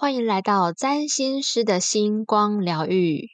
[0.00, 3.28] 欢迎来到占星师的星光疗愈。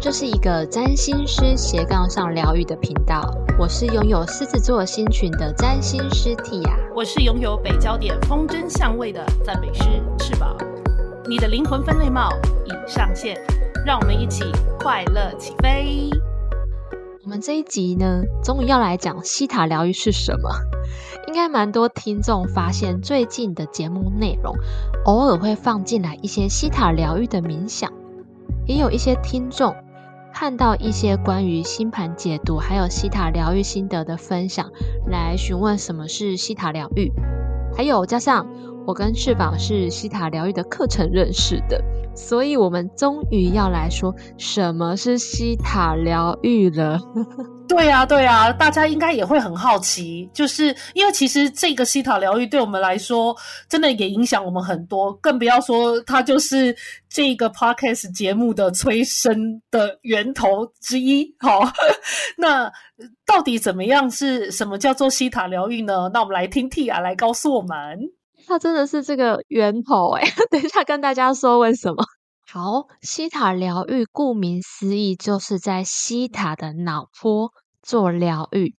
[0.00, 3.22] 这是一个占星师斜杠上疗愈的频道。
[3.60, 9.84] 我是拥有狮子座星群的占星师 Tia，我是拥有北焦点风筝相位的赞美师
[10.18, 10.56] 翅膀。
[11.28, 12.30] 你的灵魂分类帽
[12.64, 13.40] 已上线，
[13.86, 14.42] 让我们一起
[14.80, 16.10] 快乐起飞。
[17.26, 20.48] 我们这一集呢，终于要来讲西塔疗愈是什么。
[21.26, 24.54] 应该蛮多听众发现，最近的节目内容
[25.06, 27.92] 偶尔会放进来一些西塔疗愈的冥想，
[28.64, 29.74] 也有一些听众
[30.32, 34.70] 看到一些关于星盘解读还有西塔疗愈心得的分享，
[35.08, 37.10] 来询问什么是西塔疗愈。
[37.76, 38.46] 还有加上
[38.86, 41.82] 我跟翅膀是西塔疗愈的课程认识的，
[42.14, 47.00] 所以我们终于要来说什么是西塔疗愈了。
[47.68, 53.36] 对呀，对呀，大家应该也会很好奇，就是因为其实这个西塔疗愈对我们来说，
[53.68, 56.74] 真的也影响我们很多，更不要说它就是
[57.08, 61.34] 这个 podcast 节目的催生的源头之一。
[61.40, 61.60] 好，
[62.38, 62.70] 那
[63.26, 66.08] 到底怎么样是什么叫做西塔疗愈呢？
[66.14, 67.98] 那我们来听 Tia 来告诉我们，
[68.46, 70.22] 它真的是这个源头哎。
[70.50, 72.04] 等一下跟大家说为什么。
[72.48, 77.52] 好，西塔疗愈顾名思义，就是在西塔的脑波
[77.82, 78.74] 做疗愈。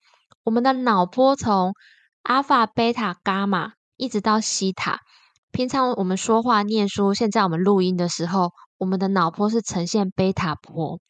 [0.44, 1.74] 我们的脑波从
[2.22, 5.00] 阿尔法、贝塔、伽马一直到西塔。
[5.50, 11.00] 平常我们说话、念书，现在我们录音的时候，我们的脑波是呈现贝塔波。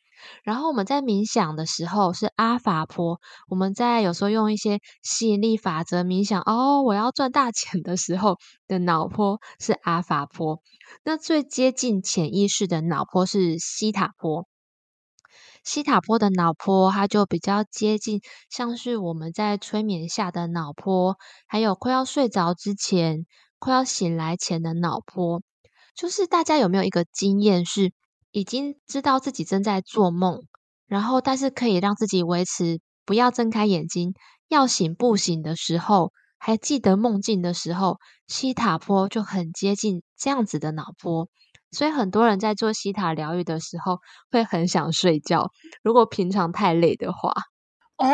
[0.42, 10.60] 然后我们在冥想的时候是阿法波，我们在有时候用一些吸引力法则冥想，哦，我要赚大钱的时候的脑波是阿法波。
[11.04, 14.46] 那最接近潜意识的脑波是西塔波。
[15.64, 21.16] 西塔波的脑波，它就比较接近，像是我们在催眠下的脑波，
[21.48, 23.26] 还有快要睡着之前、
[23.58, 25.42] 快要醒来前的脑波。
[25.96, 27.92] 就是大家有没有一个经验是？
[28.30, 30.42] 已经知道自己正在做梦，
[30.86, 34.14] 然后但是可以让自己维持不要睁开眼睛，
[34.48, 41.28] 要醒不醒的时候，还记得梦境的时候，西塔波就很接近这样子的脑波，
[41.70, 43.98] 所以很多人在做西塔疗愈的时候
[44.30, 45.50] 会很想睡觉，
[45.82, 47.32] 如果平常太累的话。
[47.98, 48.06] 哦，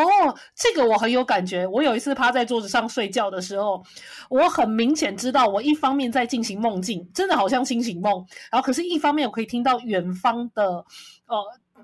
[0.55, 1.67] 这个我很有感觉。
[1.67, 3.83] 我有一次趴在桌子上睡觉的时候，
[4.29, 10.85] 我很明显知道，我一方面在进行梦境，真的好像清醒梦，然后可是一方面我可以听到远方的
[11.27, 11.37] 呃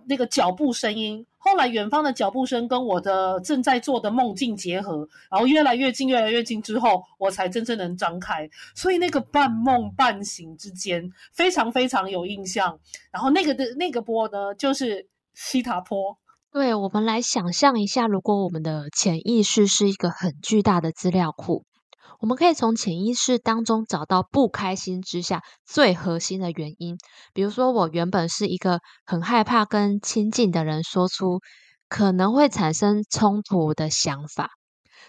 [0.07, 1.25] 那个脚步声音。
[1.41, 8.49] 后来远方的脚步声跟我的正在做的梦境结合，然后越来越近，越来越近之后，我才真正能张开。
[8.75, 12.79] 所以那个半梦半醒之间，非常非常有印象。
[13.11, 16.17] 然后那个的那个波呢，就是西塔坡。
[16.51, 21.63] 对，我们来想象一下，如果我们的潜意识是一个很巨大的资料库，
[22.19, 26.97] 我们可以从潜意识当中找到不开心之下最核心的原因。
[27.33, 31.39] 比如说，我原本是一个很害怕跟亲近的人说出
[31.87, 34.49] 可能会产生冲突的想法。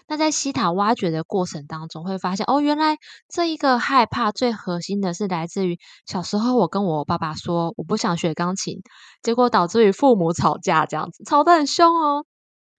[0.07, 2.97] 那在西塔挖掘的过程当中，会发现哦，原来
[3.29, 8.81] 这一个害怕最核心的是来自于小时候我跟我爸爸说我不想学钢琴，
[9.21, 12.25] 结果导致于父母吵架，这样子吵得很凶哦。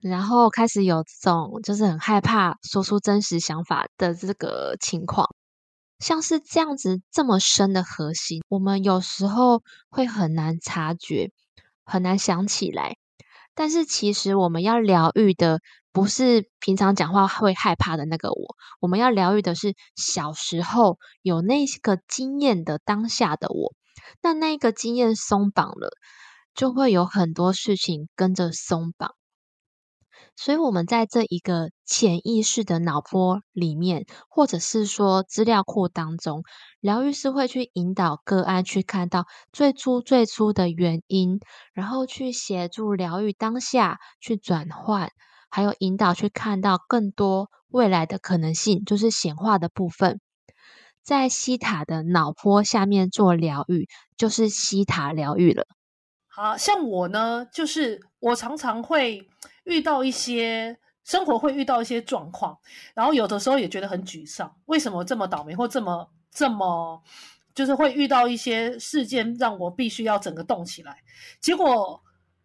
[0.01, 5.29] 然后开始有这种就是很害怕说出真实想法的这个情况，
[6.01, 11.31] 像是这样子这么深的核心，我们有时候会很难察觉，
[11.85, 12.97] 很难想起来。
[13.55, 15.61] 但是其实我们要疗愈的
[15.93, 23.75] 不是平常讲话会害怕的那个我，我们要疗愈的是小时候有那个经验的当下的我。
[24.21, 25.91] 那那个经验松绑了，
[26.55, 29.15] 就会有很多事情跟着松绑。
[30.35, 36.43] 所以，我们在这一个潜意识的脑波里面，或者是说资料库当中，
[36.81, 41.39] 疗愈师会去引导个案去看到最初最初的原因，
[41.75, 45.11] 然后去协助疗愈当下去转换，
[45.55, 50.19] 还有引导去看到更多未来的可能性，就是显化的部分。
[51.03, 55.67] 在西塔的脑波下面做疗愈，就是西塔疗愈了。
[56.27, 59.29] 好像我呢，就是我常常会
[59.65, 62.57] 遇到一些生活会遇到一些状况，
[62.95, 67.03] 然后有的时候也觉得很沮丧，为什么这么倒霉或这么这么，
[67.55, 71.03] 就是会遇到一些事件让我必须要整个动起来。
[71.41, 72.03] 结果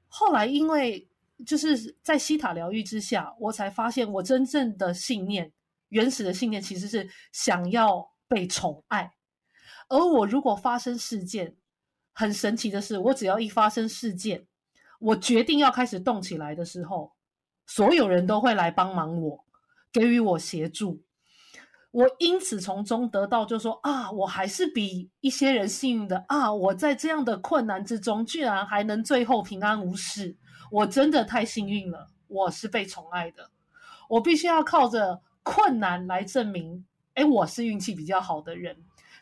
[0.10, 1.08] 后来因为
[1.46, 5.52] 就是在西塔疗愈之下，我才发现我真正的信念，
[5.90, 9.14] 原始的信念其实是想要被宠爱，
[9.90, 11.56] 而我如果发生事件。
[12.20, 14.48] 很神奇的是，我只要一发生事件，
[15.00, 17.14] 我决定要开始动起来的时候，
[17.68, 19.46] 所有人都会来帮忙我，
[19.94, 21.04] 给予我协助。
[21.92, 26.52] 我因此从中得到，就说啊，我还是比一些人幸运的啊！
[26.52, 30.36] 我在这样的困难之中，居然还能最后平安无事，
[30.72, 32.10] 我真的太幸运了。
[32.28, 33.50] 我是被宠爱的，
[34.10, 38.76] 我必须要靠着困难来证明，哎，我是运气比较好的人。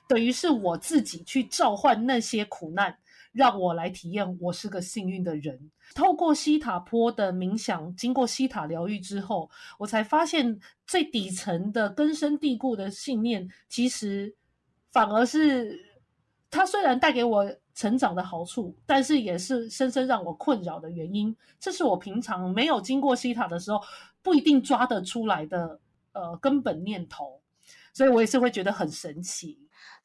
[0.07, 2.97] 等于是我自己去召唤那些苦难，
[3.31, 5.69] 让我来体验我是个幸运的人。
[5.93, 14.35] 透过西塔坡的冥想，经过西塔疗愈之后，我才发现最底层的根深蒂固的信念，其实
[14.91, 15.79] 反而是
[16.49, 21.35] 它虽然带给我成长的好处，但是也是深深让我困扰的原因。
[21.59, 23.79] 这是我平常没有经过西塔的时候
[24.23, 25.79] 不一定抓得出来的
[26.13, 27.41] 呃根本念头，
[27.93, 29.59] 所以我也是会觉得很神奇。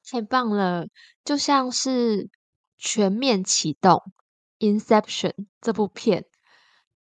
[0.04, 0.86] 太棒了，
[1.24, 2.28] 就像是
[2.76, 4.02] 全面启动。
[4.58, 6.26] Inception 这部片，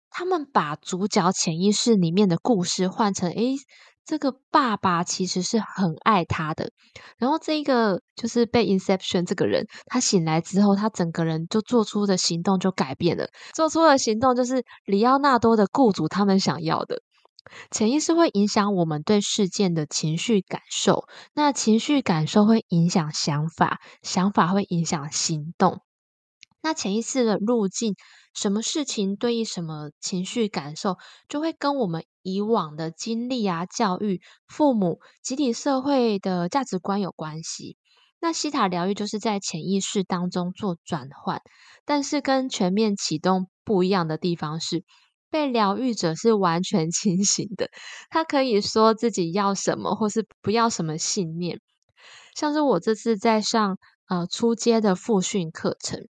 [0.09, 3.55] 他们把主角潜意识里面的故事换成：诶，
[4.05, 6.71] 这个爸爸其实是很爱他的。
[7.17, 17.01] 然后这一个就是被 Inception 这个人，他醒来之后，他整个人就做出的行动就改变了，做出的行动就是里奥纳多的雇主他们想要的。
[17.69, 25.81] 潜意识会影响我们对事件的情绪感受，那情绪感受会影响想法，想法会影响行动。
[26.63, 27.93] 那潜意识的路径，
[28.35, 30.97] 什么事情对应什么情绪感受，
[31.29, 37.77] 就会跟我们以往的经历啊、教育、父母、集体社会的价值观有关系。
[38.19, 41.41] 那西塔疗愈就是在潜意识当中做转换，
[41.85, 44.83] 但是跟全面启动不一样的地方是，
[45.29, 47.69] 被疗愈者是完全 清醒的，
[48.09, 51.61] 他可以说自己要什么，或是不要什么信念。
[52.35, 53.77] 像是我这次在上
[54.07, 56.07] 呃初阶的复训课程。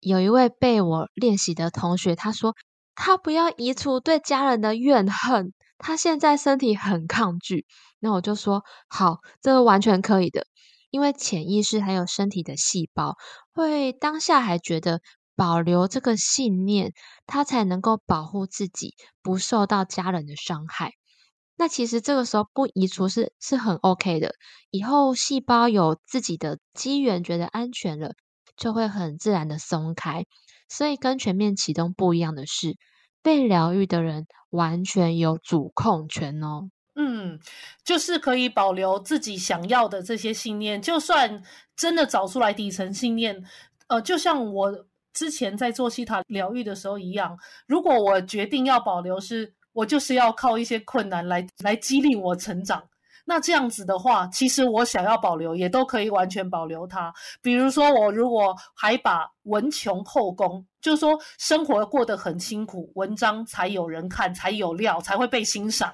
[0.00, 2.54] 有一位被我练习的同学，他说
[2.94, 7.66] 他不要移除对家人的怨恨，他现在身体很抗拒。
[7.98, 10.46] 那我就说好，这个完全可以的，
[10.90, 13.16] 因为潜意识还有身体的细胞
[13.52, 15.00] 会当下还觉得
[15.34, 16.92] 保留这个信念，
[17.26, 20.92] 他才能够保护自己不受到家人的伤害。
[21.56, 24.34] 那其实这个时候不移除是是很 OK 的，
[24.70, 28.12] 以后细胞有自己的机缘，觉得安全了。
[28.56, 30.24] 就会很自然的松开，
[30.68, 32.76] 所以跟全面启动不一样的是，
[33.22, 36.70] 被疗愈的人完全有主控权哦。
[36.94, 37.38] 嗯，
[37.84, 41.42] 就是可以保留自己想要的这些信念，就算
[41.76, 43.44] 真的找出来底层信念，
[43.88, 52.82] 呃，就像我之前在做西塔疗愈的时候一样，如果我决定要保留，是我就是要靠一些困难来来激励我成长。
[53.28, 57.12] 那这样子的话，其实我想要保留，也都可以完全保留它。
[57.42, 65.92] 比如说，我如果还把文穷后宫，就是说生活过得很辛苦，文章才有人看，才有料，才会被欣赏，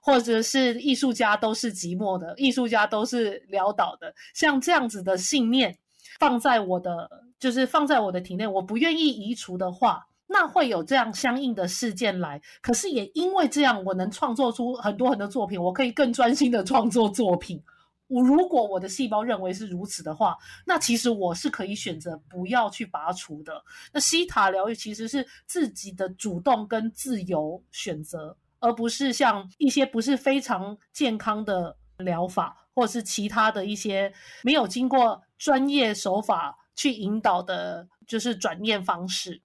[0.00, 5.78] 或者是艺术家都是寂寞的，艺术家都是潦倒的，像这样子的信念
[6.18, 7.08] 放在我的，
[7.38, 10.04] 就是放在我的体内，我不愿意移除的话。
[10.28, 17.62] 那会有这样相应的事件来，可是也因为这样，我能创作出很多很多作品，我可以更专心的创作作品。
[18.08, 23.64] 我如果我的细胞认为是如此的话，那其实我是可以选择不要去拔除的。
[23.92, 34.12] 那西塔疗愈其实是自己的主动跟自由选择，而不是像一些不是非常健康的疗法，或者是其他的一些
[34.44, 39.42] 没有经过专业手法去引导的，就是转念方式。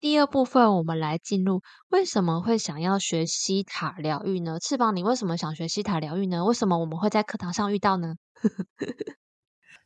[0.00, 4.58] 第二部分，我们来进入为什么会想要学西塔疗愈呢？
[4.58, 6.42] 翅膀，你为什么想学西塔疗愈呢？
[6.46, 8.14] 为什么我们会在课堂上遇到呢？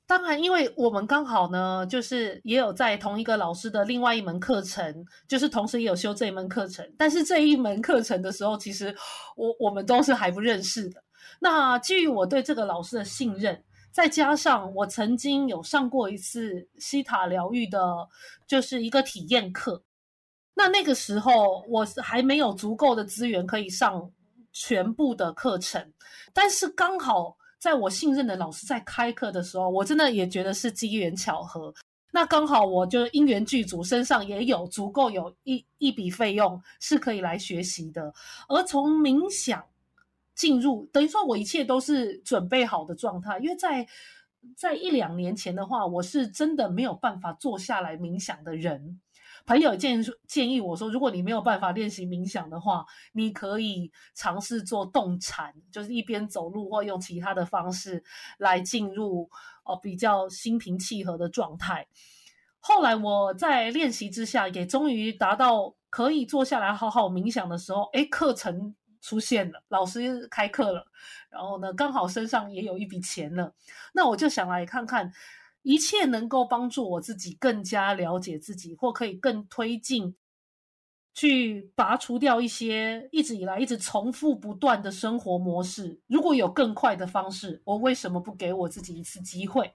[0.06, 6.88] 当然，因为我们刚好呢，就是也有在同一个老师的另外一门课程，就是同时也有修这一门课程。
[6.96, 8.94] 但是这一门课程的时候，其实
[9.34, 11.02] 我我们都是还不认识的。
[11.40, 17.80] 那基于我对这个老师的信任，再加上我曾经有上过一次西塔疗愈的，
[18.46, 19.82] 就是一个体验课。
[20.54, 24.10] 那那个时候，我是还没有足够的资源可以上
[24.52, 25.92] 全部的课程，
[26.32, 31.74] 但是刚好在我信任的老师在开课的时候，我真的也觉得是机缘巧合。
[32.12, 38.14] 那刚好我就因缘具足，身上也有足够有一一笔费用是可以来学习的。
[38.48, 39.64] 而从冥想
[40.36, 43.84] 进入，等于说我一切都是准备好的状态，因为在
[44.56, 49.00] 在一两年前的话，我是真的没有办法坐下来冥想的人。
[49.46, 58.02] 朋友建建议我说，如果你没有办法练习冥想的话，你可以尝试做动禅，就是一边走路或用其他的方式
[58.38, 59.28] 来进入
[59.64, 61.86] 哦比较心平气和的状态。
[62.58, 70.86] 后来我在练习之下，也终于达到可以坐下来好好冥想的时候，诶课程出现了，老师开课了，
[71.28, 73.52] 然后呢，刚好身上也有一笔钱了，
[73.92, 75.12] 那我就想来看看，
[75.64, 80.14] 一切能够帮助我自己更加了解自己，或可以更推进，
[81.14, 85.98] 去拔除掉一些一直以来一直重复不断的生活模式。
[86.06, 89.72] 如果有更快的方式，我为什么不给我自己一次机会？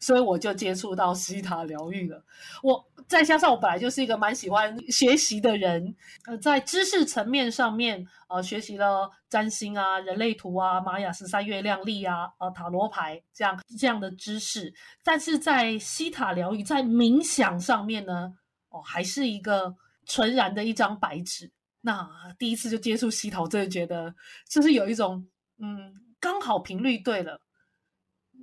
[0.00, 2.22] 所以我就接触到西塔疗愈了。
[2.62, 5.94] 我再加上我本来就是一个蛮喜欢学习的人，
[6.26, 14.72] 呃，在知识层面上面，呃，学习了占星啊、人类图啊、玛雅十三月亮历啊、呃塔罗牌这样这样的知识。
[15.04, 18.32] 但是在西塔疗愈，在冥想上面呢，
[18.70, 19.74] 哦，还是一个
[20.04, 21.50] 纯然的一张白纸。
[21.82, 24.12] 那第一次就接触西塔，真的觉得
[24.48, 25.24] 就是有一种，
[25.60, 27.40] 嗯，刚好频率对了。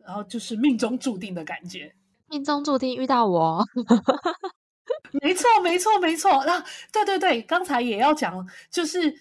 [0.05, 1.93] 然后就是命中注定的感觉，
[2.27, 3.63] 命中注定遇到我，
[5.21, 6.43] 没错，没错，没错。
[6.45, 6.59] 那
[6.91, 9.13] 对对对，刚才也要讲，就是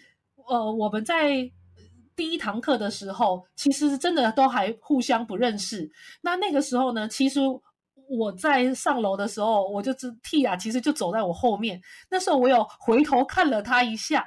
[0.48, 1.50] 呃，我们在
[2.16, 5.90] 第一堂课的时候，其实真的都还互相不认识。
[6.20, 7.40] 那那个时候呢，其实
[8.08, 11.80] 我在上楼的时候，我就知 T 啊，其实就走在我后面。
[12.10, 14.26] 那时候我有回头看了他一下，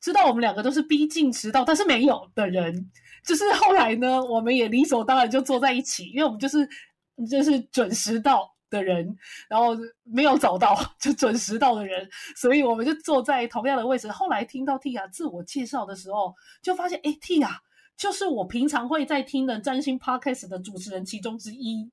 [0.00, 2.90] 知道我们两个都是逼近迟到，但是没有的人。
[3.24, 6.68] 就是后来呢，我们也理所当然就坐在一起，因为我们就是
[7.30, 9.16] 就是准时到的人，
[9.48, 14.08] 然后没有找到就准时到的人，所以我们就坐在同样的位置。
[14.10, 17.50] 后来听到 Tia 自我介绍的时候，就发现哎，Tia
[17.96, 21.90] 就是我平常会在听的占星 Podcast 的主持人其中之一，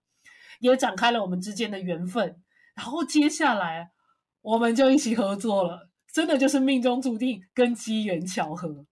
[0.60, 2.42] 也展开了我们之间的缘分。
[2.76, 3.90] 然后接下来
[4.42, 8.86] 我们就一起合作了，真的就是命中注定跟机缘巧合。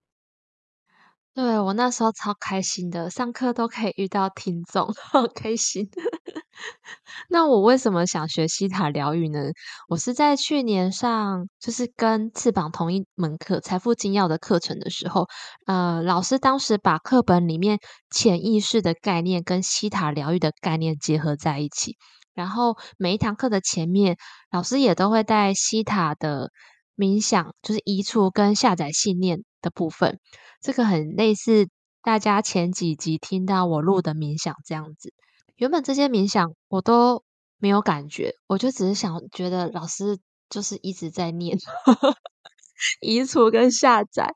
[1.36, 5.89] 对我那时候超开心的，上课都可以遇到听众，好开心。
[7.30, 9.42] 那我为什么想学西塔疗愈呢？
[9.89, 15.27] 我是在去年上就是跟翅膀同一门课《财富精要》的课程的时候，
[15.65, 21.98] 呃，老师当时把课本里面潜意识的概念跟西塔疗愈的概念结合在一起，
[22.34, 24.15] 然后每一堂课的前面，
[24.51, 26.51] 老师也都会带西塔的
[26.95, 30.19] 冥想，就是移除跟下载信念的部分。
[30.61, 31.67] 这个很类似
[32.01, 35.13] 大家前几集听到我录的冥想这样子。
[35.55, 37.23] 原本这些冥想我都
[37.57, 41.57] 没有感觉，我就只是想觉得老师就是一直在念
[43.01, 44.35] 移除跟下载。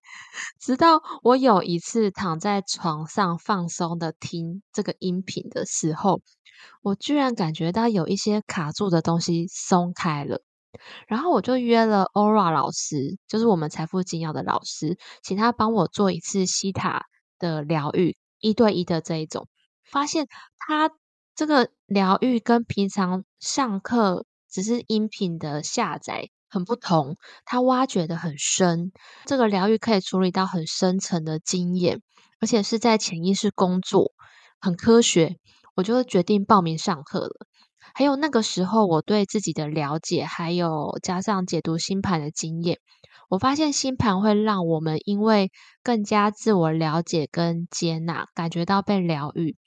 [0.59, 6.21] 直到我有一次躺在床上放松的听这个音频的时候，
[6.81, 10.41] 我居然感觉到有一些卡住的东西松开了。
[11.07, 17.05] 然后我就约了 Aura 老师，就是我们财富精要的老师，请他帮我做一次西塔
[17.39, 19.47] 的疗愈，一对一的这一种。
[19.89, 20.91] 发现他
[21.35, 28.91] 这个疗愈跟平常上课只是音频的下载很不同，他挖掘的很深。
[29.25, 32.01] 这个疗愈可以处理到很深层的经验，
[32.39, 34.11] 而且是在潜意识工作，
[34.59, 35.37] 很科学。
[35.75, 37.47] 我就决定报名上课了。
[37.93, 42.79] 还有那个时候，我对自己的了解，还有加上解读星盘的经验，
[43.29, 45.51] 我发现星盘会让我们因为
[45.83, 49.57] 更加自我了解跟接纳，感觉到被疗愈。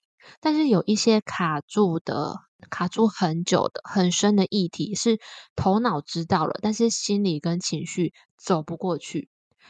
[0.40, 2.36] 但是有一些卡住的、
[2.70, 5.18] 卡住很久的、很深的议题，是
[5.56, 9.28] 头脑知道了，但是心理跟情绪走不过去。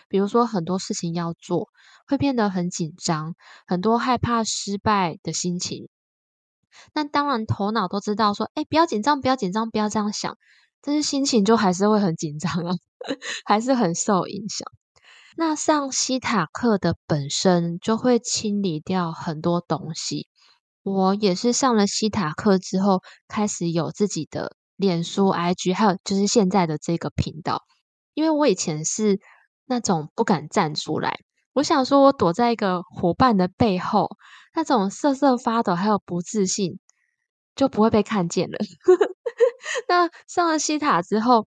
[0.08, 1.68] 比如说很多事情要做，
[2.06, 3.34] 会变得很紧张，
[3.66, 5.88] 很多害怕失败的心情。
[6.94, 10.36] 那当然，头脑都知道说，哎，不要紧张，不要紧张，不要这样想。
[10.80, 12.74] 但是心情就还是会很紧张啊，
[13.44, 14.66] 还是很受影响。
[15.36, 20.28] 那上西塔课的本身就会清理掉很多东西。
[20.82, 27.62] 我也是上了西塔课之后，开始有自己的脸书、IG，还有就是现在的这个频道。
[28.14, 29.20] 因为我以前是
[29.64, 31.20] 那种不敢站出来。
[31.54, 34.16] 我想说，我躲在一个伙伴的背后，
[34.54, 36.78] 那种瑟瑟发抖还有不自信，
[37.54, 38.58] 就不会被看见了。
[39.88, 41.46] 那上了西塔之后，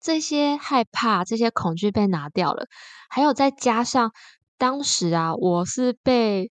[0.00, 2.66] 这些害怕、这些恐惧被拿掉了，
[3.08, 4.12] 还有再加上
[4.58, 6.50] 当时啊，我是被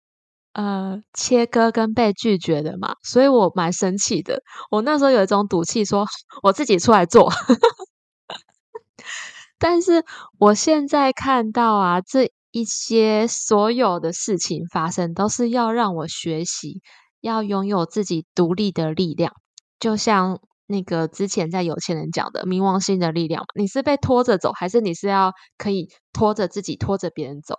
[0.53, 4.43] 呃切割跟被拒绝的嘛，所以我蛮生气的。
[4.69, 6.05] 我那时候有一种赌气，说
[6.43, 7.31] 我自己出来做。
[9.59, 10.03] 但是
[10.39, 12.31] 我现在看到啊，这。
[12.51, 16.81] 一些所有的事情发生，都是要让我学习，
[17.21, 19.33] 要拥有自己独立的力量。
[19.79, 27.55] 就像那个之前在有钱人讲的冥王星的力量，你是被拖着走，还是你是要可以拖着自己，拖着别人走？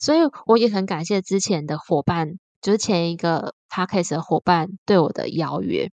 [0.00, 5.90] 所以我也很感谢之前的伙伴，就是前一个 p a c k a s e 的伙伴对我的邀约，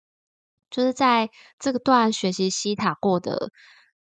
[0.70, 3.50] 就是在这个段学习西塔过的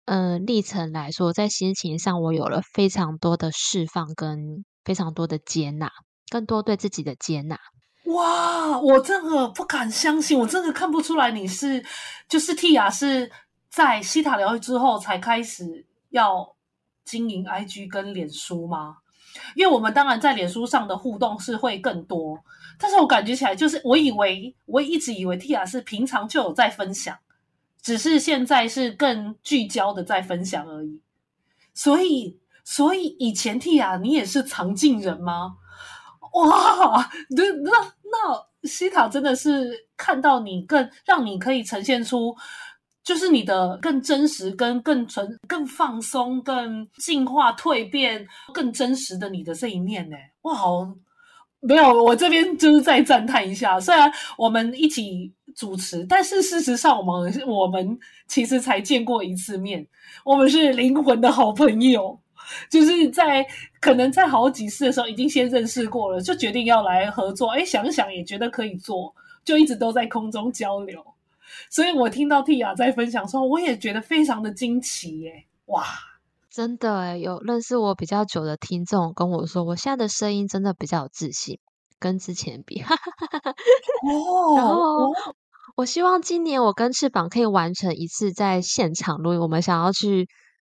[0.05, 5.91] 嗯历程来说，在心情上我有了非常多的释放跟非常多的接纳，
[6.29, 7.57] 更多对自己的接纳。
[8.05, 11.83] 哇，我真的不敢相信，我真的看不出来你是
[12.27, 13.31] 就是 T 雅是
[13.69, 16.53] 在西塔疗愈之后才开始要
[17.05, 18.97] 经营 IG 跟脸书吗？
[19.55, 22.37] 因为我们当然在脸书上的互动是会更多，
[22.77, 27.17] 但是我感觉起来就是我以为我一直以为 T 雅是平常就有在分享，
[27.83, 30.99] 只是现在是更聚焦的在分享而已。
[31.75, 35.57] 所以，所以以前 T 啊你也是藏镜人吗？
[36.33, 37.71] 哇，那那
[38.03, 42.35] 那西塔真的是看到你更让你可以呈现出，
[43.03, 50.15] 就是你的更真实、跟更纯、更放松、更进化、蜕变、更真实的你的这一面呢？
[50.43, 50.95] 哇，好
[51.59, 53.79] 没有，我这边就是再赞叹一下。
[53.79, 59.87] 虽然我们一起主持，但是事实上我们我们其实才见过一次面，
[60.23, 62.19] 我们是灵魂的好朋友。
[62.69, 63.43] 就是在
[63.79, 67.47] 可能在好几次的时候已经先认识过了，就决定要来合作。
[67.51, 71.01] 哎，想想也觉得可以做，就一直都在空中交流。
[71.69, 75.45] 所以我听到 Tia 在分享说，我也觉得非常的惊奇耶！
[75.67, 75.85] 哇，
[76.49, 81.59] 真的哎，有认识我比较久的听众跟我说，我现在的声音真的比较有自信，
[81.97, 82.83] 跟之前比。
[84.03, 85.13] 哦，然后
[85.75, 90.27] 我希望今年我跟翅膀可以完成一次在现场录音，我们想要去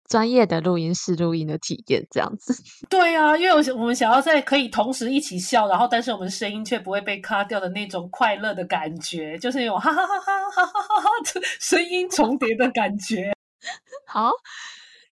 [0.08, 2.54] 专业的录音室录音的体验，这样子。
[2.90, 11.08] 对啊，因为我我们想要在可以同时一起笑，然后但是我们声音却不会被卡掉的那种快乐的感觉，就是那种哈哈哈哈哈哈哈哈
[11.60, 13.32] 声音重叠的感觉。
[14.06, 14.32] 好。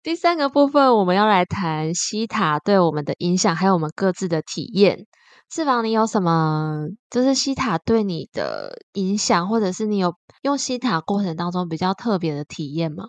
[0.05, 5.07] 第三个部分，我们要来谈西塔对我们的影响，还有我们各自的体验。
[5.55, 13.05] 翅膀，你有什么就是西塔对你的影响，或者是你有用西塔过程当中比较特别的体验吗？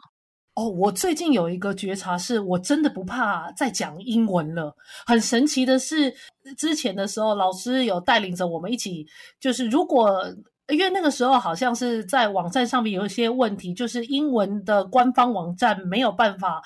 [0.55, 4.75] 哦，我最近有一个觉察，是我真的不怕再讲英文了。
[5.05, 6.13] 很神奇的是，
[6.57, 9.07] 之前的时候老师有带领着我们一起，
[9.39, 10.21] 就是如果
[10.67, 16.61] 因为那个时候好像是在网站上面有一些问题，就是英文的官方网站没有办法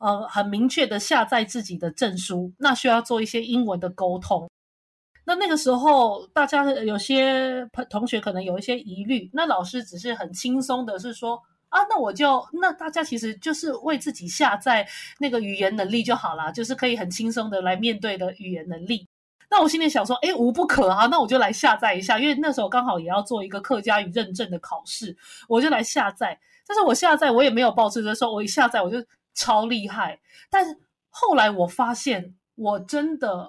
[0.00, 4.50] 呃很明确的下载自己的证书，那需要做一些英文的沟通。
[5.30, 11.40] 那那个时候大家有些同学可能有一些疑虑，那老师只是很轻松的是说。
[11.70, 14.84] 啊，那我就那大家其实就是为自己下载
[15.20, 19.06] 那个语言能力就好啦，就是可以很轻松的来面对的语言能力。
[19.48, 25.16] 那我心里想说，哎，无不可啊，那我就来下载一下，因为那时候刚好也要做一个客家语认证的考试，
[25.46, 26.36] 我就来下载。
[26.66, 28.96] 但是我下载我也没有抱持着说，我一下载我就
[29.34, 30.18] 超厉害。
[30.50, 30.76] 但是
[31.08, 33.48] 后来我发现，我真的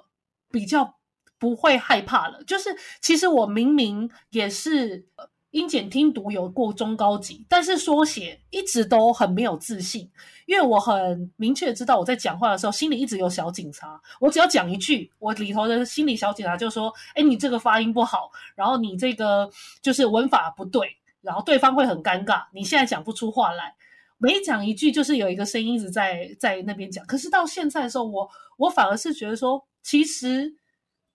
[0.52, 0.94] 比较
[1.42, 2.70] 不会害怕了，就是
[3.02, 5.08] 其实我明明也是。
[5.52, 10.10] 英检听读有过中高级，但是缩写一直都很没有自信，
[10.46, 14.02] 因为我很明确知道我在讲话的时候心里一直有小警察。
[14.22, 19.50] 我只要讲一句，我里头的心理小警察就说：“哎，你这个发音不好，然后你这个
[19.82, 20.88] 就是文法不对，
[21.20, 22.46] 然后对方会很尴尬。
[22.54, 23.76] 你现在讲不出话来，
[24.18, 27.06] 每讲一句就是有一个声音一直在在那边讲。
[27.06, 30.56] 可是到现在的时候，我我反而是觉得说，其实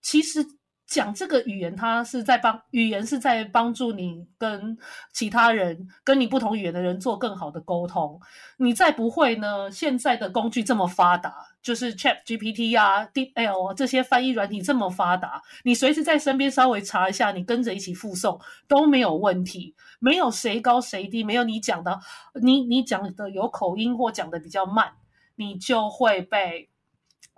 [0.07, 0.47] 其实。
[0.89, 4.79] 讲这个语言，它是在帮语言是在帮助你跟
[5.13, 8.21] 其他人、跟你不同语言的人做更好的沟通。
[8.59, 9.69] 你再不会呢？
[9.69, 19.75] 现在的工具这么发达，就是 Chat GPT 啊、DeepL 这些翻译软体这么发达，你随时在身边稍微查一下，你跟着一起复诵都没有问题。
[19.99, 21.99] 没有谁高谁低，没有你讲的，
[22.41, 24.93] 你你讲的有口音或讲的比较慢，
[25.35, 26.69] 你就会被。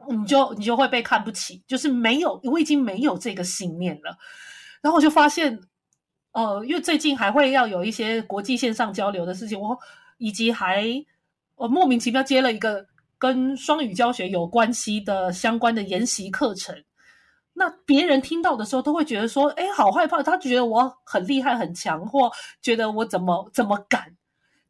[0.07, 4.17] 你就你就会被看不起，就是没有，我已经没有这个信念了。
[4.81, 5.61] 然后我就发现，
[6.33, 9.77] 呃，因为最近还会要有一些国际线上交流的事情，我
[10.19, 10.87] 以及还
[11.57, 12.87] 我莫名其妙接了一个
[13.19, 16.75] 跟双语教学有关系的相关的研习课程。
[17.53, 22.31] 那别人听到的时候都会觉得说，哎，好害怕，他觉得我很厉害很强，或
[22.63, 24.17] 觉得我怎么怎么敢。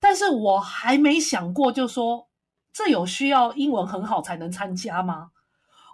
[0.00, 2.27] 但是我还没想过，就说。
[2.72, 5.30] 这有需要英文很好才能参加吗？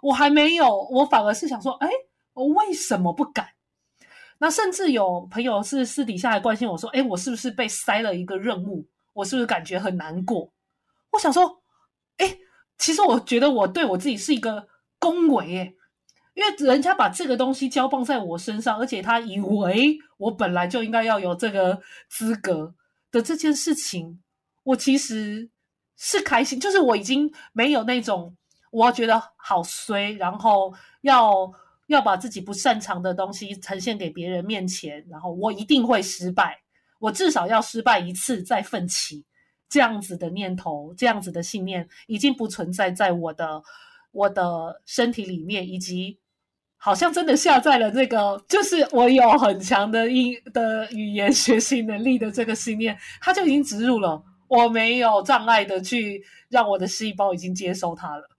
[0.01, 1.89] 我还没有，我反而是想说，哎，
[2.33, 3.47] 我为什么不敢？
[4.37, 8.87] 那甚至有朋友是私底下来关心我说，哎，我是不是被塞了一个任务？
[9.13, 10.51] 我是不是感觉很难过？
[11.11, 11.63] 我想说，
[12.17, 12.37] 哎，
[12.77, 14.67] 其实我觉得我对我自己是一个
[14.99, 15.73] 恭维，哎，
[16.35, 22.75] 因为人家把这个东西交棒在我身上，而且他以为我本来就应该要有这个资格
[23.11, 24.21] 的这件事情，
[24.63, 25.49] 我其实。
[25.97, 28.35] 是开心，就是我已经没有那种
[28.71, 31.51] 我觉得好衰，然后要
[31.87, 36.59] 要把自己不擅长的东西呈现给别人面前，然后我一定会失败，
[36.99, 39.23] 我至少要失败一次再奋起
[39.69, 43.61] 这样子的念头，这样子的信念已经不存在在我的
[44.11, 46.19] 我的身体里面，以及
[46.77, 58.29] 好像真的下载了这个，就是我有很强的英的语言学习能力的这个信念，它就已经植入了，我没有障碍的去让我的细胞已经接收它了。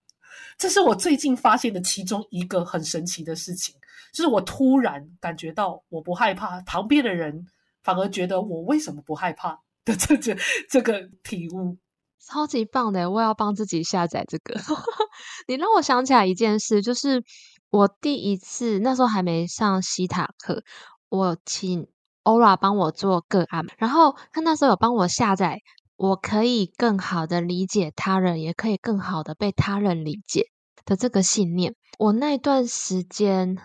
[0.58, 3.74] 这是我最近发现的其中一个很神奇的事情，
[4.12, 7.46] 就是我突然感觉到我不害怕，旁边的人
[7.82, 10.34] 反而觉得我为什么不害怕的这这
[10.70, 11.76] 这个体悟，
[12.18, 13.10] 超级棒的！
[13.10, 14.58] 我要帮自己下载这个。
[15.46, 17.22] 你让我想起来一件事，就是
[17.68, 20.62] 我第一次那时候还没上西塔课，
[21.10, 21.86] 我请
[22.24, 25.60] Ora 帮我做个案，然后他那时候有帮我下载。
[25.96, 30.50] 我可以更好的理解他人，也可以更好的被他人理解
[30.84, 31.74] 的这个信念。
[31.98, 33.56] 我那段时间，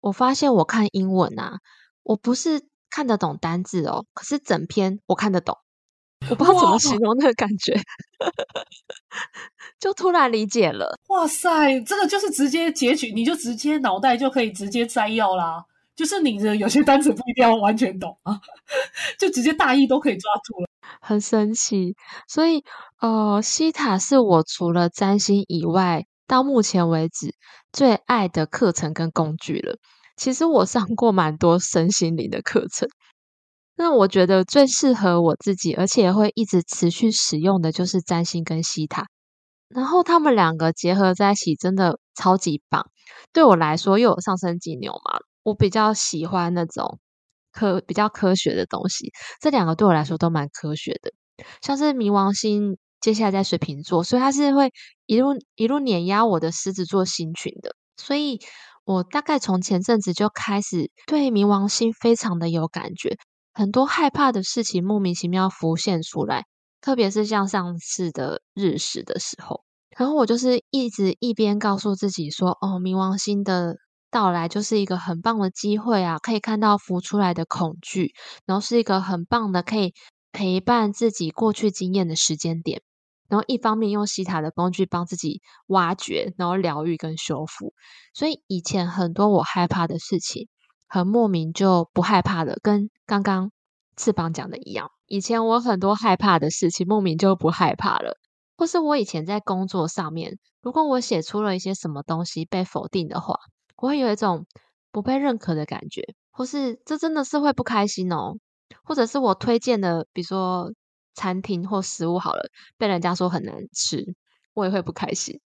[0.00, 1.60] 我发现我看英文啊，
[2.02, 5.56] 我不是看得懂单字哦，可是整篇我看得懂。
[6.28, 7.80] 我不知道怎么形容那个感觉，
[9.78, 10.98] 就突然理解了。
[11.06, 15.64] 哇塞，这个就是直接截取，你就直接脑袋就可以直接摘要啦。
[15.94, 18.40] 就是你的有些单词不一定要完全懂啊，
[19.16, 20.67] 就直接大意都可以抓住了，
[21.00, 21.94] 很神奇。
[22.28, 22.64] 所以，
[23.00, 27.34] 呃，西塔是我除了占星以外，到目前为止
[27.72, 29.78] 最爱的课程跟工具了。
[30.16, 32.88] 其实我上过蛮多身心灵的课程，
[33.76, 39.06] 那我觉得最适合我自己，而且会一直持续使用的就是占星跟西塔。
[39.68, 42.90] 然后他们两个结合在一起，真的超级棒。
[43.32, 45.20] 对我来说，又有上升金牛嘛。
[45.44, 46.98] 我比较喜欢那种
[47.52, 51.12] 科比较科学的东西，这两个对我来说都蛮科学的。
[51.62, 54.72] 像是冥王星接下来在水瓶座，所以它是会
[55.06, 57.74] 一路一路碾压我的狮子座星群的。
[57.96, 58.40] 所以
[58.84, 63.16] 我大概从前阵子就开始对冥王星非常的有感觉，
[63.52, 66.44] 很多害怕的事情莫名其妙浮现出来，
[66.80, 69.62] 特别是像上次的日食的时候，
[69.96, 73.76] 然后我就是一直一边告诉自己说：“哦，冥王星的。”
[74.10, 76.18] 到来就是一个很棒的机会啊！
[76.18, 78.14] 可以看到浮出来的恐惧，
[78.46, 79.92] 然后是一个很棒的可以
[80.32, 82.82] 陪伴自己过去经验的时间点。
[83.28, 87.74] 然后一方面用西塔的工具帮自己挖掘，然后疗愈跟修复。
[88.14, 90.48] 所以以前很多我害怕的事情，
[90.88, 93.50] 很莫名就不害怕了，跟刚刚
[93.96, 94.90] 翅膀讲的一样。
[95.06, 98.16] 以前我很多害怕的事情，莫名就不害怕了。
[98.56, 103.36] 或是我以前在工作上面，如果我写出了一些什么东西被否定的话。
[103.78, 104.44] 我会有一种
[104.90, 108.34] 不被认可的感觉，或是这真的是会不开心哦，
[108.84, 110.72] 或者是我推荐的，比如说
[111.14, 114.04] 餐厅或食物好了，被人家说很难吃，
[114.54, 115.40] 我也会不开心。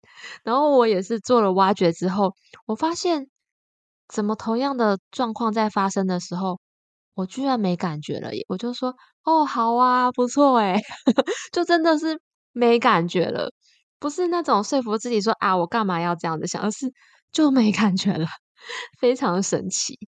[0.45, 3.29] 然后我也是做了挖掘之后，我发现
[4.09, 6.59] 怎么同样的状况在发生的时候，
[7.15, 8.31] 我居然没感觉了！
[8.49, 10.81] 我就说哦，好啊，不错诶
[11.53, 12.19] 就真的是
[12.53, 13.53] 没感觉了，
[13.99, 16.93] 不是那种说服自己说啊，我干嘛要这样子想，而是。
[17.33, 18.27] 就没感觉了，
[19.01, 19.99] 非常神奇，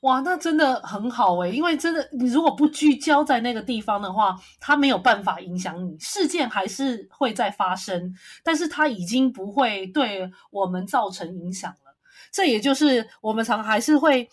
[0.00, 11.96] 哇，那真的很好诶，因为真的，你如果不聚焦在那个地方的话，它没有办法影响你，事件还是会在发生，但是它已经不会对我们造成影响了。
[12.32, 14.28] 这也就是我们常还是会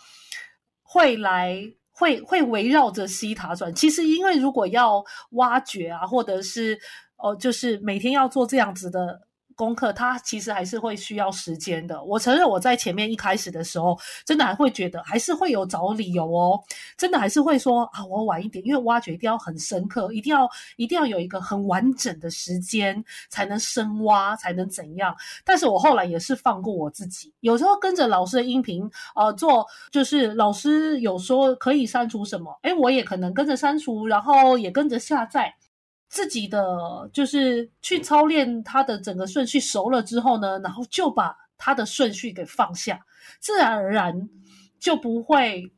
[0.82, 3.74] 会来会会围绕着西塔转。
[3.76, 6.80] 其实，因为如果要挖掘啊，或者是
[7.18, 9.22] 哦，就是每天要做这样子的。
[9.56, 12.04] 功课它其实还是会需要时间的。
[12.04, 16.60] 我承认我在前面一开始的时候，真的还会觉得还是会有找理由哦，
[16.98, 25.16] 真的还是会说啊，我晚一点，因为挖掘一定要很深刻，一定要一定要有一个很完整的时间才能深挖，才能怎样。
[25.44, 35.54] 但是我后来也是放过我自己，有时候跟着老师的音频，呃，做就是老师有说可以删除什么，哎，我也可能跟着删除，然后也跟着下载。
[36.14, 43.04] 自己的就是去操练它的整个顺序熟了之后呢，然后就把它的顺序给放下，
[43.40, 44.30] 自然而然
[44.80, 45.74] 就不会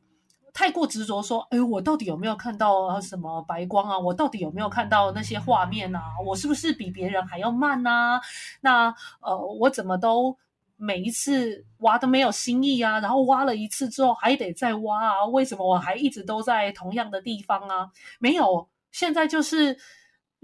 [0.52, 3.98] 太过执着说，哎，我到底有没有看到什么白光啊？
[3.98, 6.02] 我到底有没有看到那些画面啊？
[6.22, 8.20] 我是不是比别人还要慢呢？
[8.60, 10.36] 那呃，我怎么都
[10.76, 13.00] 每一次挖都没有新意啊？
[13.00, 15.24] 然后挖了一次之后还得再挖啊？
[15.24, 17.90] 为什么我还一直都在同样的地方啊？
[18.18, 19.78] 没有，现在就是。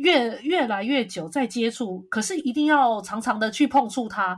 [0.03, 4.37] 越越来越久再接触，可是一定要常常的去碰触它。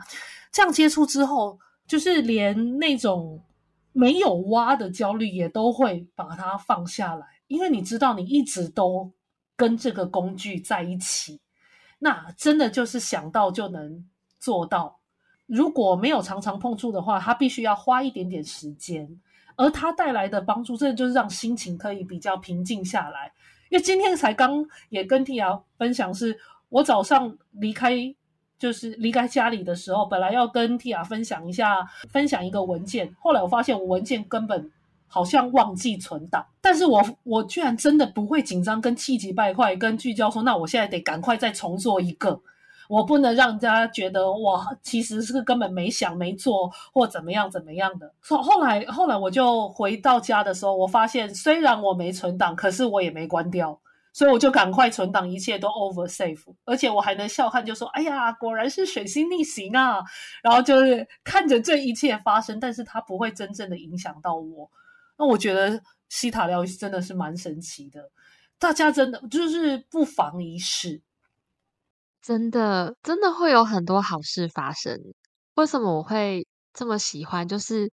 [0.52, 3.42] 这样接触之后，就是连那种
[3.92, 9.10] 没有挖的焦虑也都会把它放下来，因为你知道你一直都
[9.56, 11.40] 跟这个工具在一起，
[11.98, 14.06] 那真的就是想到就能
[14.38, 15.00] 做到。
[15.46, 19.20] 如果没有常常碰触的话，它必须要花一点点时间，
[19.56, 23.32] 而它带来的帮助，真的就是让心情可以比较平静下来。
[23.74, 27.92] 就今天才刚也跟 Tia 分享，是我早上离开
[28.56, 34.70] 就是离开家里的时候，本来要跟 Tia 分享一下分享一个文件，后来我发现我文件根本
[35.08, 42.40] 好像忘记存档，但是我我居然真的不会紧张，跟气急败坏，跟聚焦说，那我现在得赶快再重做一个。
[42.88, 48.12] 我不能让人家觉得我其实是根本没想没做或怎么样怎么样的。
[48.20, 53.80] 后后来后来我就回到家的时候，我发现虽然我没存档，可是我也没关掉，
[54.12, 60.00] 所以我就赶快存档，一切都 over safe，而且我还能笑看，就说：“哎呀，果然是水星逆行啊！”
[60.42, 64.70] 然后就是看着这一切发生，但是它不会真正的影响到我。
[65.16, 68.10] 那我觉得西塔疗愈真的是蛮神奇的，
[68.58, 71.02] 大家真的就是不妨一试。
[72.24, 74.98] 真的，真的会有很多好事发生。
[75.56, 77.46] 为什么我会这么喜欢？
[77.46, 77.92] 就是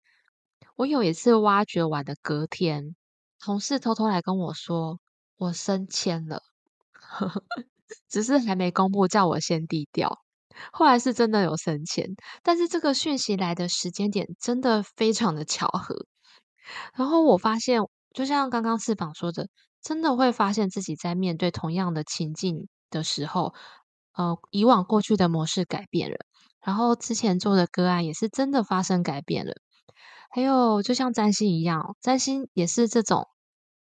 [0.77, 2.95] 我有一次挖掘完的隔天，
[3.41, 5.01] 同事偷偷来跟我说，
[5.37, 6.43] 我升迁了，
[8.09, 10.21] 只是还没公布，叫我先低调。
[10.73, 12.07] 后来是真的有升迁，
[12.45, 16.07] 但是这个讯息来的时间点真的非常的巧合。
[16.95, 17.81] 然后我发现，
[18.15, 19.49] 就像刚刚翅膀说的，
[19.83, 23.55] 真的会发现自己在面对同样的情境的时候。
[24.21, 26.19] 呃，以往过去的模式改变了，
[26.63, 29.55] 然后之前做的个案也是真的发生改变了。
[30.29, 33.29] 还有，就像占星一样，占星也是这种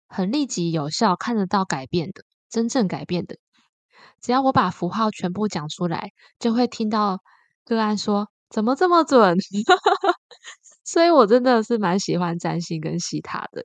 [0.08, 3.38] 很立即有效、看得到改变的、真正改变的。
[4.20, 7.20] 只要我把符号全部讲出来，就会听到
[7.64, 9.38] 个案说：“怎么这么准？”
[10.84, 13.64] 所以我真的是蛮喜欢占星跟西塔的。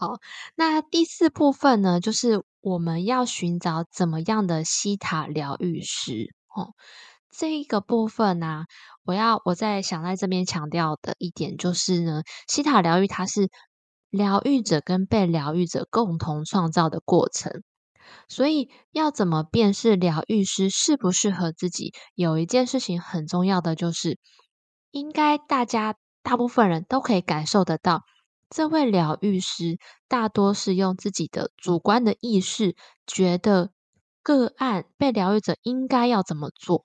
[0.00, 0.20] 好，
[0.54, 6.72] 那第四部分呢，就是我们要寻找怎么样的西塔疗愈师哦。
[7.36, 8.66] 这一个部分呢，
[9.04, 13.50] 我要我在想在这边强调的一点就是呢，西塔疗愈它是
[14.08, 17.64] 疗愈者跟被疗愈者共同创造的过程，
[18.28, 24.16] 所以要怎么辨识疗愈师适不适合自己，有一件事情很重要的就是，
[24.92, 28.02] 应该大家大部分人都可以感受得到。
[28.50, 33.70] 这位疗愈师大多是用自己的主观的意识，觉得
[34.22, 36.84] 个案被疗愈者应该要怎么做。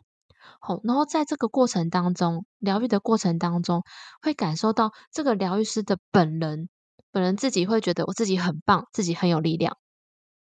[0.60, 3.84] 好，然后在这个过程当中，疗愈的过程当中，
[4.22, 6.70] 会感受到这个疗愈师的本人，
[7.12, 9.78] 本人自己会觉得我自己很棒，自己很有力量。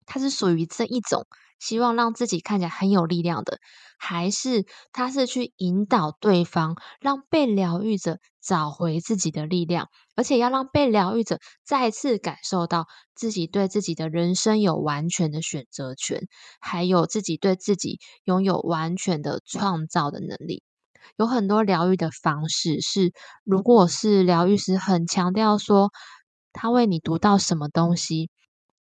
[0.07, 1.27] 他是属于这一种。
[1.59, 3.59] 希望让自己看起来很有力量的，
[3.99, 16.29] 还是他是去引导对方，让被疗愈者找回自己的力量，而且要让被疗愈者再次感受到自己对自己的人生有完全的选择权，
[16.61, 20.63] 还有自己对自己拥有完全的创造的能力。
[21.17, 23.13] 有很多疗愈的方式是，
[23.45, 25.91] 如果是疗愈师很强调说
[26.53, 28.29] 他为你读到什么东西，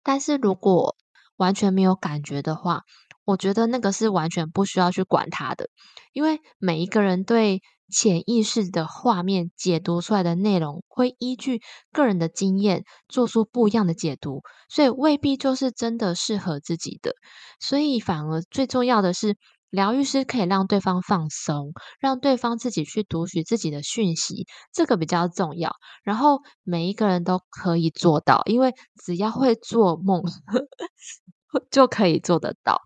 [0.02, 0.96] 但是如果
[1.36, 2.82] 完全没有感觉的话，
[3.24, 5.68] 我觉得那个是完全不需要去管它的，
[6.12, 11.60] 因为每一个人对潜意识的画面解读出来的内容，会依据
[11.92, 17.12] 个人的经验做出不一样的解读，所以未必就是真的适合自己的。
[17.60, 19.36] 所以反而最重要的是，
[19.76, 25.70] 疗愈师可以让对方放松，让对方自己去读取自己的讯息，这个比较重要。
[26.02, 30.22] 然后每一个人都可以做到，因为只要会做梦。
[31.70, 32.82] 就可以做得到，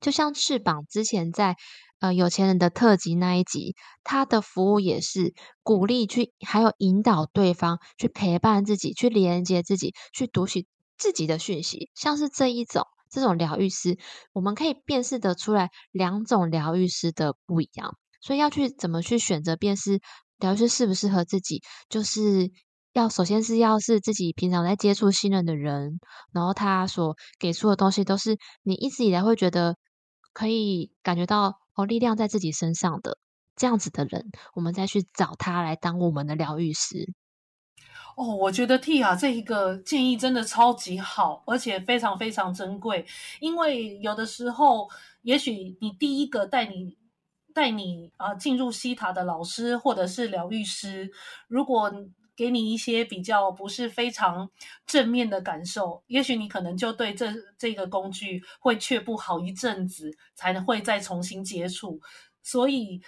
[0.00, 1.56] 就像翅膀之前在
[2.00, 11.90] 呃有钱人的特辑那一集，他的服务也是鼓励去，还有引导对方去陪伴自己，去连接自己，去读取自己的讯息。
[11.94, 13.96] 像是这一种这种疗愈师，
[14.32, 20.00] 我们可以辨识得出来两种疗愈师的不一样，所以要去怎么去选择辨识
[20.38, 22.50] 疗愈师适不适合自己，就是。
[22.94, 25.98] 要首先是要是自己平常在接触信任的人，
[26.30, 29.78] 然后他所给出的东西都是你一直以来会觉得
[30.34, 33.16] 可以感觉到哦力量在自己身上的
[33.56, 37.14] 这样子的人，我们再去找他来当我们的疗愈师。
[38.16, 43.06] 哦，我觉得 T 啊这一个建议真的超级好，而且非常非常珍贵，
[43.40, 44.88] 因为有的时候
[45.22, 46.96] 也许你第一个带你
[47.54, 51.10] 带你啊进入西塔的老师或者是疗愈师，
[51.48, 51.92] 如果
[52.34, 54.50] 给你一些比较不是非常
[54.86, 62.00] 正面的感受，也许你可能就对这这个工具会却步好一阵子，才能会再重新接触。
[62.42, 63.00] 所以，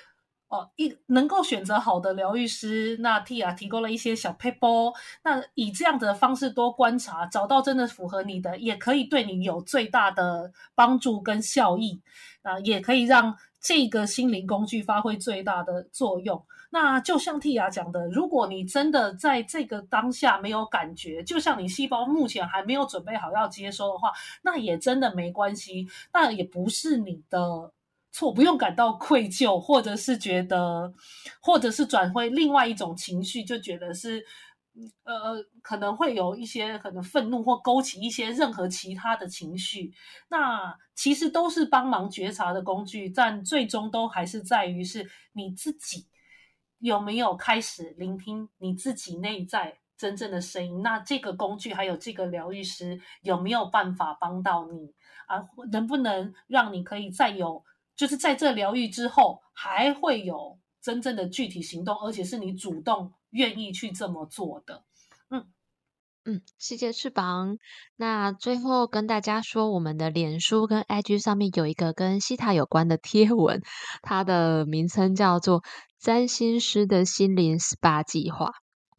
[0.54, 12.00] 哦，一能够选择好的疗愈师，那 Tia 提供了一些小 paper，那以这样的方式多观察，找到真的符合你的，也可以对你有最大的帮助跟效益
[12.42, 16.40] 啊，也可以让这个心灵工具发挥最大的作用。
[16.70, 24.12] 那就像 T 雅讲的，如果你真的在这个当下没有感觉，就像你细胞目前还没有准备好要接收的话，
[24.42, 27.72] 那也真的没关系，那也不是你的
[28.14, 30.94] 错，不用感到愧疚，或者是觉得，
[31.42, 34.24] 或者是转回另外一种情绪，就觉得是。
[35.04, 39.94] 呃，可能会有一些可能愤怒或勾起一些任何其他的情绪，
[40.28, 46.08] 那其实都是帮忙觉察的工具，但最终都还是在于是你自己
[46.80, 50.82] 有没有开始聆听你自己内在真正的声音。
[50.82, 54.92] 那这个工具还有这个疗愈师有没有办法帮到你
[55.28, 55.46] 啊？
[55.70, 57.64] 能不能让你可以再有，
[57.96, 63.12] 就是在这疗愈之后还会有真正的具体行动，而且是你主动。
[63.34, 64.84] 愿意去这么做的，
[65.28, 65.44] 嗯
[66.24, 67.58] 嗯，世界翅膀。
[67.96, 73.60] 那最后跟大家说，我们的脸书跟 IG 上面有一个跟西塔有关的贴文，
[74.02, 75.64] 它的名称叫做
[75.98, 78.52] “占星师的心灵 SPA 计划”。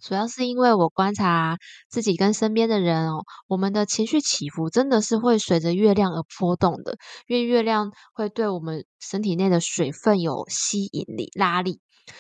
[0.06, 1.58] 主要是因为我观察
[1.90, 11.80] 自己跟身边的人哦，我们的情绪起伏真的是会随着月亮而波动的，因为月亮会对我们身体内的水分有吸引力、拉力。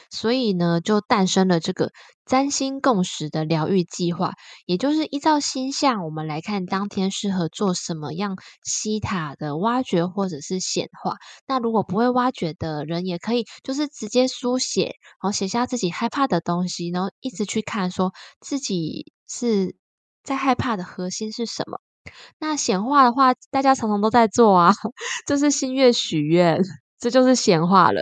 [0.09, 1.91] 所以呢，就诞生了这个
[2.25, 4.31] 占星共识的疗愈计划，
[4.65, 11.17] 也就是依照星象，我们来看当天适合做什么样西塔的挖掘或者是显化。
[11.47, 19.75] 那如果不会挖掘的人，也可以就是直接书写，然后写下自己害怕的东西，然后一直去看，说自己是
[20.23, 21.79] 在害怕的核心是什么。
[22.39, 24.73] 那显化的话，大家常常都在做啊，
[25.27, 26.59] 就是心月许愿，
[26.99, 28.01] 这就是显化了。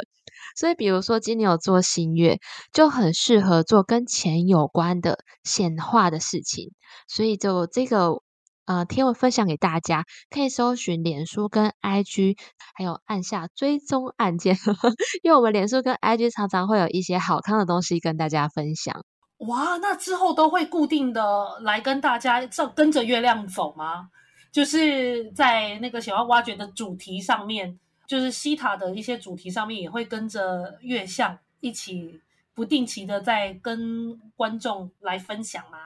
[0.56, 2.40] 所以，比如说金牛座新月
[2.72, 6.72] 就很适合做跟钱有关的显化的事情。
[7.08, 8.22] 所以，就这个
[8.66, 12.38] 呃贴文分享给大家，可以搜寻脸书跟 IG，
[12.76, 14.58] 还有按下追踪按键，
[15.24, 19.04] 因为我们脸书跟 IG 常常会有一些好看的东西跟大家分享。
[19.48, 24.08] 哇，那之后都会固定的来跟大家照跟着月亮走吗？
[24.54, 27.80] 就是在那个喜欢挖掘的主题上面。
[28.08, 32.22] 就是西塔的一些主题上面也会跟着月相一起
[32.54, 35.78] 不定期的在跟观众来分享吗？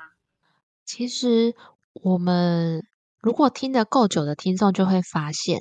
[0.86, 1.54] 其实
[1.94, 2.86] 我们
[3.22, 5.60] 如果听得够久的听众就会发现，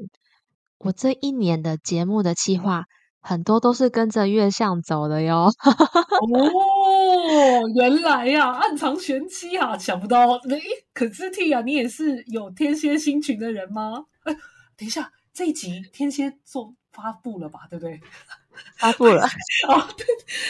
[0.78, 2.84] 我这一年的节目的计划
[3.20, 5.50] 很多都是跟着月相走的哟。
[5.66, 9.76] 哦，原来呀，暗藏玄机啊！
[9.76, 10.60] 想不到，哎，
[10.94, 14.04] 可是 T 啊，你也是有天蝎星群的人吗？
[14.22, 14.32] 哎，
[14.78, 15.12] 等一下。
[15.36, 17.66] 这一集天蝎座发布了吧？
[17.68, 18.00] 对不对？
[18.80, 19.22] 发布了
[19.68, 20.06] 哦，对，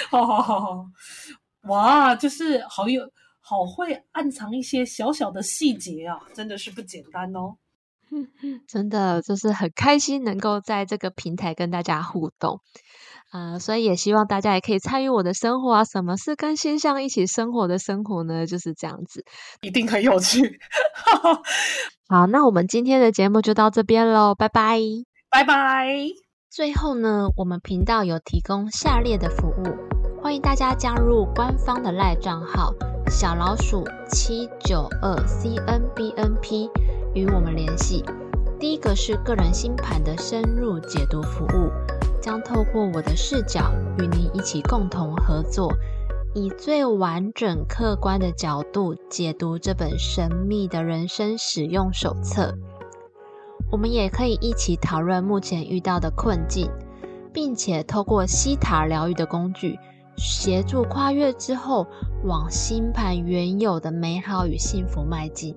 [0.08, 0.86] 好好好好，
[1.62, 3.02] 哇，就是好有
[3.40, 7.56] 好会暗藏一些小小的细节啊，真的是不简单哦。
[8.68, 12.60] 真的就是很开心能够在这个平台跟大家互动，
[13.32, 15.84] 呃，所以也希望大家也可以参与我的生活啊。
[15.84, 18.46] 什么是跟星象一起生活的生活呢？
[18.46, 19.24] 就是这样子，
[19.60, 20.58] 一定很有趣。
[22.08, 24.78] 好，那我们今天的节目就到这边喽，拜拜，
[25.30, 25.86] 拜拜。
[26.48, 32.72] 最后呢，我们频道有提供下列的服务，欢迎大家加入官方的赖账号
[33.10, 36.70] 小老鼠七九二 c n b n p
[37.16, 38.04] 与我们联系。
[38.60, 41.72] 第一个是个人星盘的深入解读服务，
[42.20, 45.72] 将透过我的视角与您一起共同合作。
[46.34, 52.54] 以最完整、客观的角度解读这本神秘的人生使用手册。
[53.72, 56.70] 我们也可以一起讨论目前遇到的困境，
[57.32, 59.78] 并且透过西塔疗愈的工具，
[60.18, 61.86] 协助跨越之后
[62.24, 65.56] 往星盘原有的美好与幸福迈进。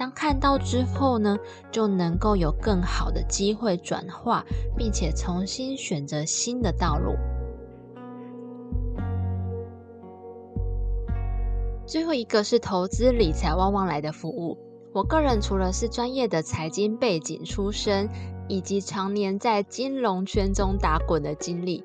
[0.00, 1.36] 当看到之后呢，
[1.70, 4.42] 就能够有更好的机会转化，
[4.74, 7.16] 并且重新选择新的道路。
[11.84, 14.56] 最后一个是投资理财旺旺来的服务。
[14.94, 18.08] 我个人除了是专业的财经背景出身，
[18.48, 21.84] 以及常年在金融圈中打滚的经历，